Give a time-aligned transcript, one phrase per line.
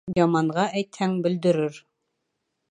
[0.19, 1.81] Яманға әйтһәң, бөлдөрөр.